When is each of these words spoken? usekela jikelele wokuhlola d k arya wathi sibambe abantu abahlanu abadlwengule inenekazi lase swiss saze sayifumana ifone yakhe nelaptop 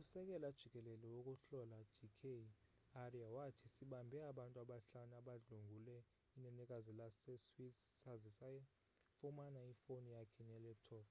usekela 0.00 0.48
jikelele 0.58 1.06
wokuhlola 1.14 1.78
d 1.98 2.00
k 2.18 2.20
arya 3.04 3.28
wathi 3.36 3.66
sibambe 3.74 4.18
abantu 4.30 4.56
abahlanu 4.64 5.12
abadlwengule 5.20 5.96
inenekazi 6.36 6.92
lase 7.00 7.32
swiss 7.46 7.76
saze 8.00 8.30
sayifumana 8.38 9.60
ifone 9.72 10.08
yakhe 10.16 10.42
nelaptop 10.48 11.06